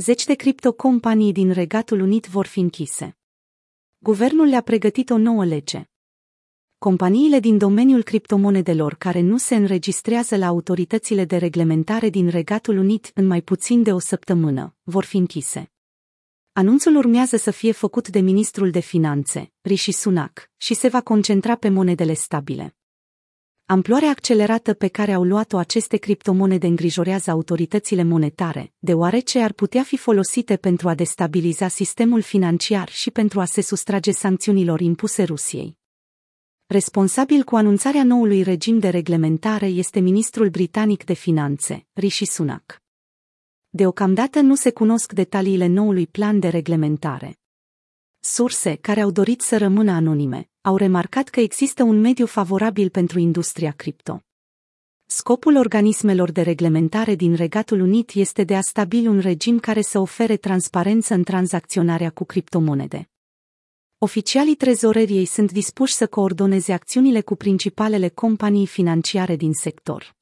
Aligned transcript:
Zeci 0.00 0.24
de 0.24 0.34
criptocompanii 0.34 1.32
din 1.32 1.50
Regatul 1.52 2.00
Unit 2.00 2.26
vor 2.26 2.46
fi 2.46 2.60
închise. 2.60 3.16
Guvernul 3.98 4.46
le-a 4.46 4.60
pregătit 4.60 5.10
o 5.10 5.16
nouă 5.16 5.44
lege. 5.44 5.90
Companiile 6.78 7.40
din 7.40 7.58
domeniul 7.58 8.02
criptomonedelor 8.02 8.94
care 8.94 9.20
nu 9.20 9.36
se 9.36 9.54
înregistrează 9.54 10.36
la 10.36 10.46
autoritățile 10.46 11.24
de 11.24 11.36
reglementare 11.36 12.08
din 12.08 12.28
Regatul 12.28 12.76
Unit 12.76 13.10
în 13.14 13.26
mai 13.26 13.42
puțin 13.42 13.82
de 13.82 13.92
o 13.92 13.98
săptămână 13.98 14.76
vor 14.82 15.04
fi 15.04 15.16
închise. 15.16 15.72
Anunțul 16.52 16.96
urmează 16.96 17.36
să 17.36 17.50
fie 17.50 17.72
făcut 17.72 18.08
de 18.08 18.20
ministrul 18.20 18.70
de 18.70 18.80
finanțe, 18.80 19.52
Rishi 19.60 19.92
Sunak, 19.92 20.50
și 20.56 20.74
se 20.74 20.88
va 20.88 21.00
concentra 21.00 21.54
pe 21.54 21.68
monedele 21.68 22.12
stabile. 22.12 22.77
Amploarea 23.70 24.10
accelerată 24.10 24.74
pe 24.74 24.88
care 24.88 25.12
au 25.12 25.24
luat-o 25.24 25.56
aceste 25.56 25.96
criptomonede 25.96 26.66
îngrijorează 26.66 27.30
autoritățile 27.30 28.02
monetare, 28.02 28.72
deoarece 28.78 29.40
ar 29.40 29.52
putea 29.52 29.82
fi 29.82 29.96
folosite 29.96 30.56
pentru 30.56 30.88
a 30.88 30.94
destabiliza 30.94 31.68
sistemul 31.68 32.20
financiar 32.20 32.88
și 32.88 33.10
pentru 33.10 33.40
a 33.40 33.44
se 33.44 33.60
sustrage 33.60 34.10
sancțiunilor 34.10 34.80
impuse 34.80 35.22
Rusiei. 35.22 35.78
Responsabil 36.66 37.42
cu 37.42 37.56
anunțarea 37.56 38.04
noului 38.04 38.42
regim 38.42 38.78
de 38.78 38.88
reglementare 38.88 39.66
este 39.66 40.00
ministrul 40.00 40.48
britanic 40.48 41.04
de 41.04 41.14
finanțe, 41.14 41.86
Rishi 41.92 42.24
Sunak. 42.24 42.82
Deocamdată 43.68 44.40
nu 44.40 44.54
se 44.54 44.70
cunosc 44.70 45.12
detaliile 45.12 45.66
noului 45.66 46.06
plan 46.06 46.38
de 46.38 46.48
reglementare. 46.48 47.38
Surse 48.18 48.74
care 48.74 49.00
au 49.00 49.10
dorit 49.10 49.40
să 49.40 49.58
rămână 49.58 49.90
anonime 49.90 50.50
au 50.68 50.76
remarcat 50.76 51.28
că 51.28 51.40
există 51.40 51.82
un 51.82 52.00
mediu 52.00 52.26
favorabil 52.26 52.90
pentru 52.90 53.18
industria 53.18 53.70
cripto. 53.70 54.22
Scopul 55.06 55.56
organismelor 55.56 56.30
de 56.30 56.42
reglementare 56.42 57.14
din 57.14 57.34
Regatul 57.34 57.80
Unit 57.80 58.10
este 58.14 58.44
de 58.44 58.56
a 58.56 58.60
stabili 58.60 59.06
un 59.06 59.18
regim 59.18 59.58
care 59.58 59.80
să 59.80 59.98
ofere 59.98 60.36
transparență 60.36 61.14
în 61.14 61.22
tranzacționarea 61.22 62.10
cu 62.10 62.24
criptomonede. 62.24 63.10
Oficialii 63.98 64.54
trezoreriei 64.54 65.24
sunt 65.24 65.52
dispuși 65.52 65.92
să 65.92 66.06
coordoneze 66.06 66.72
acțiunile 66.72 67.20
cu 67.20 67.36
principalele 67.36 68.08
companii 68.08 68.66
financiare 68.66 69.36
din 69.36 69.52
sector. 69.52 70.17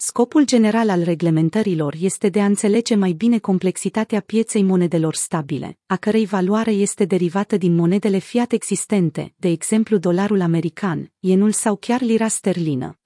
Scopul 0.00 0.44
general 0.44 0.88
al 0.88 1.02
reglementărilor 1.02 1.94
este 2.00 2.28
de 2.28 2.40
a 2.40 2.44
înțelege 2.44 2.94
mai 2.94 3.12
bine 3.12 3.38
complexitatea 3.38 4.20
pieței 4.20 4.62
monedelor 4.62 5.14
stabile, 5.14 5.78
a 5.86 5.96
cărei 5.96 6.26
valoare 6.26 6.70
este 6.70 7.04
derivată 7.04 7.56
din 7.56 7.74
monedele 7.74 8.18
fiat 8.18 8.52
existente, 8.52 9.34
de 9.36 9.48
exemplu 9.48 9.96
dolarul 9.96 10.40
american, 10.40 11.12
ienul 11.18 11.52
sau 11.52 11.76
chiar 11.76 12.00
lira 12.00 12.28
sterlină. 12.28 12.98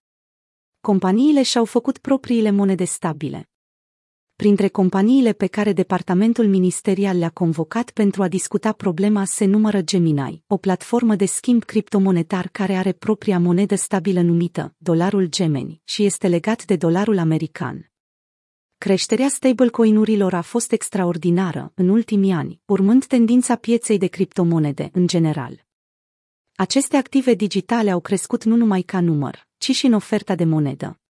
Companiile 0.81 1.43
și-au 1.43 1.65
făcut 1.65 1.99
propriile 1.99 2.51
monede 2.51 2.85
stabile. 2.85 3.52
Printre 4.37 4.69
companiile 4.69 5.33
pe 5.33 5.47
care 5.47 5.73
departamentul 5.73 6.47
ministerial 6.47 7.19
le-a 7.19 7.31
convocat 7.31 7.91
pentru 7.91 8.23
a 8.23 8.29
discuta 8.29 8.73
problema 8.73 9.25
se 9.25 9.45
numără 9.45 9.81
Gemini, 9.81 10.43
o 10.47 10.57
platformă 10.57 11.15
de 11.15 11.25
schimb 11.25 11.65
criptomonetar 11.65 12.49
care 12.49 12.75
are 12.75 12.93
propria 12.93 13.39
monedă 13.39 13.75
stabilă 13.75 14.21
numită 14.21 14.75
dolarul 14.79 15.27
Gemini 15.27 15.81
și 15.85 16.05
este 16.05 16.29
legat 16.29 16.65
de 16.65 16.77
dolarul 16.77 17.19
american. 17.19 17.93
Creșterea 18.79 19.29
stablecoin-urilor 19.29 20.35
a 20.35 20.41
fost 20.41 20.73
extraordinară 20.73 21.73
în 21.75 21.89
ultimii 21.89 22.33
ani, 22.33 22.61
urmând 22.65 23.05
tendința 23.05 23.57
pieței 23.57 23.99
de 23.99 24.07
criptomonede 24.07 24.91
în 24.93 25.07
general. 25.07 25.67
Aceste 26.55 26.97
active 26.97 27.35
digitale 27.35 27.91
au 27.91 28.01
crescut 28.01 28.45
nu 28.45 28.57
numai 28.57 28.83
ca 28.83 29.01
număr, 29.01 29.49
ci 29.59 29.71
și 29.71 29.87
în 29.87 29.93
oferta 29.93 30.35
de 30.35 30.45
monedă. 30.45 31.02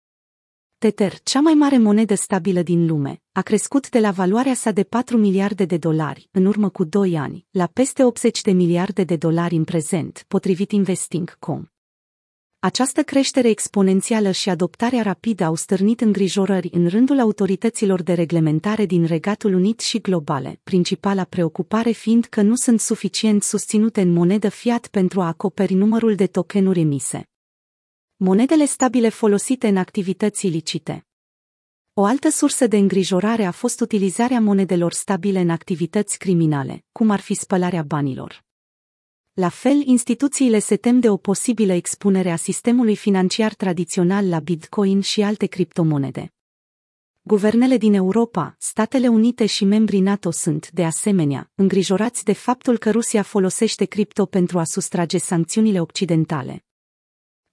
Tether, 0.82 1.18
cea 1.22 1.40
mai 1.40 1.54
mare 1.54 1.78
monedă 1.78 2.14
stabilă 2.14 2.62
din 2.62 2.86
lume, 2.86 3.22
a 3.32 3.42
crescut 3.42 3.88
de 3.88 3.98
la 3.98 4.10
valoarea 4.10 4.54
sa 4.54 4.70
de 4.70 4.82
4 4.82 5.16
miliarde 5.16 5.64
de 5.64 5.76
dolari 5.76 6.28
în 6.30 6.44
urmă 6.44 6.68
cu 6.68 6.84
2 6.84 7.16
ani, 7.16 7.46
la 7.50 7.66
peste 7.66 8.04
80 8.04 8.40
de 8.40 8.50
miliarde 8.50 9.04
de 9.04 9.16
dolari 9.16 9.54
în 9.54 9.64
prezent, 9.64 10.24
potrivit 10.28 10.72
Investing.com. 10.72 11.64
Această 12.58 13.02
creștere 13.02 13.48
exponențială 13.48 14.30
și 14.30 14.48
adoptarea 14.48 15.02
rapidă 15.02 15.44
au 15.44 15.54
stârnit 15.54 16.00
îngrijorări 16.00 16.68
în 16.72 16.88
rândul 16.88 17.20
autorităților 17.20 18.02
de 18.02 18.12
reglementare 18.12 18.86
din 18.86 19.04
Regatul 19.04 19.54
Unit 19.54 19.80
și 19.80 19.98
globale, 19.98 20.60
principala 20.62 21.24
preocupare 21.24 21.90
fiind 21.90 22.24
că 22.24 22.42
nu 22.42 22.54
sunt 22.54 22.80
suficient 22.80 23.42
susținute 23.42 24.00
în 24.00 24.12
monedă 24.12 24.48
fiat 24.48 24.86
pentru 24.86 25.20
a 25.20 25.26
acoperi 25.26 25.74
numărul 25.74 26.14
de 26.14 26.26
tokenuri 26.26 26.80
emise 26.80 27.26
monedele 28.22 28.64
stabile 28.64 29.08
folosite 29.08 29.68
în 29.68 29.76
activități 29.76 30.46
ilicite. 30.46 31.06
O 31.94 32.04
altă 32.04 32.28
sursă 32.28 32.66
de 32.66 32.76
îngrijorare 32.76 33.44
a 33.44 33.50
fost 33.50 33.80
utilizarea 33.80 34.40
monedelor 34.40 34.92
stabile 34.92 35.40
în 35.40 35.50
activități 35.50 36.18
criminale, 36.18 36.84
cum 36.92 37.10
ar 37.10 37.20
fi 37.20 37.34
spălarea 37.34 37.82
banilor. 37.82 38.44
La 39.32 39.48
fel, 39.48 39.82
instituțiile 39.84 40.58
se 40.58 40.76
tem 40.76 41.00
de 41.00 41.08
o 41.08 41.16
posibilă 41.16 41.72
expunere 41.72 42.30
a 42.30 42.36
sistemului 42.36 42.96
financiar 42.96 43.54
tradițional 43.54 44.28
la 44.28 44.38
Bitcoin 44.38 45.00
și 45.00 45.22
alte 45.22 45.46
criptomonede. 45.46 46.32
Guvernele 47.22 47.76
din 47.76 47.94
Europa, 47.94 48.56
Statele 48.58 49.08
Unite 49.08 49.46
și 49.46 49.64
membrii 49.64 50.00
NATO 50.00 50.30
sunt, 50.30 50.70
de 50.70 50.84
asemenea, 50.84 51.50
îngrijorați 51.54 52.24
de 52.24 52.32
faptul 52.32 52.78
că 52.78 52.90
Rusia 52.90 53.22
folosește 53.22 53.84
cripto 53.84 54.26
pentru 54.26 54.58
a 54.58 54.64
sustrage 54.64 55.18
sancțiunile 55.18 55.80
occidentale. 55.80 56.64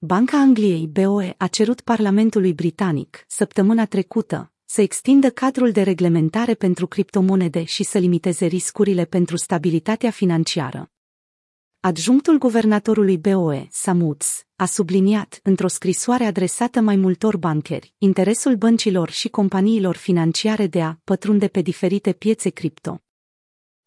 Banca 0.01 0.37
Angliei 0.37 0.87
BOE 0.87 1.35
a 1.37 1.47
cerut 1.47 1.81
Parlamentului 1.81 2.53
Britanic, 2.53 3.25
săptămâna 3.27 3.85
trecută, 3.85 4.51
să 4.65 4.81
extindă 4.81 5.29
cadrul 5.29 5.71
de 5.71 5.81
reglementare 5.81 6.53
pentru 6.53 6.87
criptomonede 6.87 7.63
și 7.63 7.83
să 7.83 7.97
limiteze 7.97 8.45
riscurile 8.45 9.05
pentru 9.05 9.37
stabilitatea 9.37 10.11
financiară. 10.11 10.91
Adjunctul 11.79 12.37
guvernatorului 12.37 13.17
BOE, 13.17 13.67
Samuts, 13.71 14.45
a 14.55 14.65
subliniat, 14.65 15.39
într-o 15.43 15.67
scrisoare 15.67 16.23
adresată 16.23 16.79
mai 16.79 16.95
multor 16.95 17.37
bancheri, 17.37 17.93
interesul 17.97 18.55
băncilor 18.55 19.09
și 19.09 19.29
companiilor 19.29 19.95
financiare 19.95 20.67
de 20.67 20.81
a 20.81 20.95
pătrunde 21.03 21.47
pe 21.47 21.61
diferite 21.61 22.13
piețe 22.13 22.49
cripto. 22.49 23.03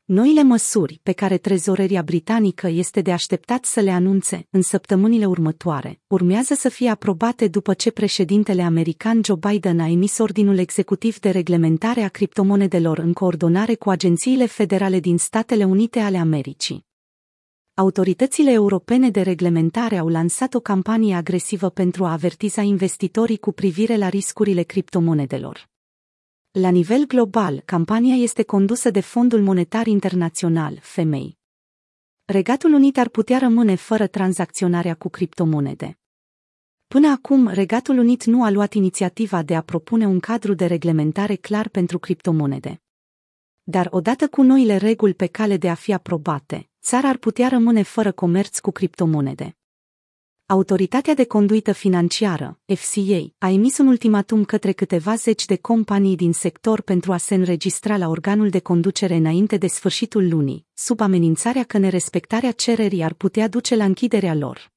Noile 0.04 0.42
măsuri 0.42 1.00
pe 1.02 1.12
care 1.12 1.38
trezoreria 1.38 2.02
britanică 2.02 2.68
este 2.68 3.00
de 3.00 3.12
așteptat 3.12 3.64
să 3.64 3.80
le 3.80 3.90
anunțe 3.90 4.46
în 4.50 4.62
săptămânile 4.62 5.26
următoare 5.26 6.00
urmează 6.06 6.54
să 6.54 6.68
fie 6.68 6.88
aprobate 6.88 7.48
după 7.48 7.74
ce 7.74 7.90
președintele 7.90 8.62
american 8.62 9.20
Joe 9.24 9.36
Biden 9.50 9.80
a 9.80 9.88
emis 9.88 10.18
ordinul 10.18 10.58
executiv 10.58 11.18
de 11.18 11.30
reglementare 11.30 12.00
a 12.00 12.08
criptomonedelor 12.08 12.98
în 12.98 13.12
coordonare 13.12 13.74
cu 13.74 13.90
agențiile 13.90 14.46
federale 14.46 15.00
din 15.00 15.18
Statele 15.18 15.64
Unite 15.64 15.98
ale 15.98 16.18
Americii. 16.18 16.86
Autoritățile 17.74 18.52
europene 18.52 19.10
de 19.10 19.20
reglementare 19.20 19.96
au 19.96 20.08
lansat 20.08 20.54
o 20.54 20.60
campanie 20.60 21.14
agresivă 21.14 21.68
pentru 21.68 22.04
a 22.04 22.12
avertiza 22.12 22.62
investitorii 22.62 23.38
cu 23.38 23.52
privire 23.52 23.96
la 23.96 24.08
riscurile 24.08 24.62
criptomonedelor. 24.62 25.71
La 26.58 26.68
nivel 26.68 27.06
global, 27.06 27.60
campania 27.64 28.14
este 28.14 28.42
condusă 28.42 28.90
de 28.90 29.00
Fondul 29.00 29.42
Monetar 29.42 29.86
Internațional, 29.86 30.78
FMI. 30.80 31.38
Regatul 32.24 32.72
Unit 32.72 32.98
ar 32.98 33.08
putea 33.08 33.38
rămâne 33.38 33.74
fără 33.74 34.06
tranzacționarea 34.06 34.94
cu 34.94 35.08
criptomonede. 35.08 35.98
Până 36.86 37.08
acum, 37.08 37.46
Regatul 37.46 37.98
Unit 37.98 38.24
nu 38.24 38.44
a 38.44 38.50
luat 38.50 38.72
inițiativa 38.72 39.42
de 39.42 39.56
a 39.56 39.62
propune 39.62 40.06
un 40.06 40.20
cadru 40.20 40.54
de 40.54 40.66
reglementare 40.66 41.34
clar 41.34 41.68
pentru 41.68 41.98
criptomonede. 41.98 42.82
Dar 43.62 43.88
odată 43.90 44.28
cu 44.28 44.42
noile 44.42 44.76
reguli 44.76 45.14
pe 45.14 45.26
cale 45.26 45.56
de 45.56 45.70
a 45.70 45.74
fi 45.74 45.92
aprobate, 45.92 46.70
țara 46.82 47.08
ar 47.08 47.16
putea 47.16 47.48
rămâne 47.48 47.82
fără 47.82 48.12
comerț 48.12 48.58
cu 48.58 48.70
criptomonede. 48.70 49.56
Autoritatea 50.52 51.14
de 51.14 51.24
conduită 51.24 51.72
financiară, 51.72 52.58
FCA, 52.74 53.34
a 53.38 53.50
emis 53.50 53.78
un 53.78 53.86
ultimatum 53.86 54.44
către 54.44 54.72
câteva 54.72 55.14
zeci 55.14 55.44
de 55.44 55.56
companii 55.56 56.16
din 56.16 56.32
sector 56.32 56.80
pentru 56.80 57.12
a 57.12 57.16
se 57.16 57.34
înregistra 57.34 57.96
la 57.96 58.08
organul 58.08 58.48
de 58.48 58.58
conducere 58.58 59.14
înainte 59.14 59.56
de 59.56 59.66
sfârșitul 59.66 60.28
lunii, 60.28 60.66
sub 60.74 61.00
amenințarea 61.00 61.62
că 61.62 61.78
nerespectarea 61.78 62.50
cererii 62.50 63.02
ar 63.02 63.12
putea 63.12 63.48
duce 63.48 63.76
la 63.76 63.84
închiderea 63.84 64.34
lor. 64.34 64.72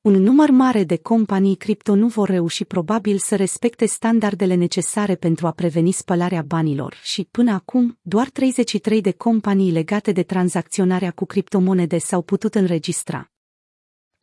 Un 0.00 0.12
număr 0.12 0.50
mare 0.50 0.84
de 0.84 0.96
companii 0.96 1.56
cripto 1.56 1.94
nu 1.94 2.06
vor 2.06 2.28
reuși 2.28 2.64
probabil 2.64 3.18
să 3.18 3.36
respecte 3.36 3.86
standardele 3.86 4.54
necesare 4.54 5.14
pentru 5.14 5.46
a 5.46 5.50
preveni 5.50 5.92
spălarea 5.92 6.42
banilor 6.42 6.94
și, 7.02 7.28
până 7.30 7.52
acum, 7.52 7.98
doar 8.02 8.28
33 8.30 9.00
de 9.00 9.12
companii 9.12 9.72
legate 9.72 10.12
de 10.12 10.22
tranzacționarea 10.22 11.10
cu 11.10 11.24
criptomonede 11.24 11.98
s-au 11.98 12.22
putut 12.22 12.54
înregistra. 12.54 13.33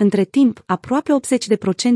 Între 0.01 0.23
timp, 0.23 0.63
aproape 0.65 1.11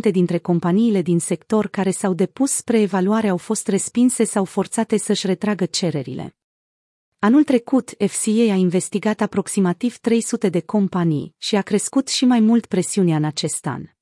80% 0.07 0.11
dintre 0.11 0.37
companiile 0.37 1.01
din 1.01 1.19
sector 1.19 1.67
care 1.67 1.91
s-au 1.91 2.13
depus 2.13 2.51
spre 2.51 2.79
evaluare 2.79 3.27
au 3.27 3.37
fost 3.37 3.67
respinse 3.67 4.23
sau 4.23 4.45
forțate 4.45 4.97
să-și 4.97 5.25
retragă 5.25 5.65
cererile. 5.65 6.35
Anul 7.19 7.43
trecut, 7.43 7.89
FCA 8.07 8.31
a 8.31 8.55
investigat 8.55 9.21
aproximativ 9.21 9.97
300 9.97 10.49
de 10.49 10.59
companii 10.59 11.35
și 11.37 11.55
a 11.55 11.61
crescut 11.61 12.07
și 12.07 12.25
mai 12.25 12.39
mult 12.39 12.65
presiunea 12.65 13.15
în 13.15 13.23
acest 13.23 13.65
an. 13.65 13.94